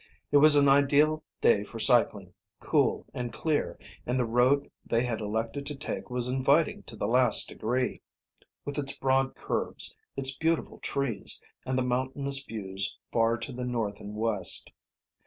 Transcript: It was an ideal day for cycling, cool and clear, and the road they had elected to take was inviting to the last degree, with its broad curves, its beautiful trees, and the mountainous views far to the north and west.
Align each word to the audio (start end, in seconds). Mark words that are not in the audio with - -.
It 0.31 0.37
was 0.37 0.55
an 0.55 0.67
ideal 0.67 1.21
day 1.41 1.63
for 1.63 1.77
cycling, 1.77 2.33
cool 2.59 3.05
and 3.13 3.31
clear, 3.31 3.77
and 4.03 4.17
the 4.17 4.25
road 4.25 4.71
they 4.83 5.03
had 5.03 5.21
elected 5.21 5.63
to 5.67 5.75
take 5.75 6.09
was 6.09 6.27
inviting 6.27 6.81
to 6.89 6.95
the 6.95 7.05
last 7.05 7.47
degree, 7.49 8.01
with 8.65 8.79
its 8.79 8.97
broad 8.97 9.35
curves, 9.35 9.95
its 10.17 10.35
beautiful 10.35 10.79
trees, 10.79 11.39
and 11.67 11.77
the 11.77 11.83
mountainous 11.83 12.41
views 12.43 12.97
far 13.11 13.37
to 13.37 13.51
the 13.51 13.63
north 13.63 13.99
and 13.99 14.15
west. 14.15 14.71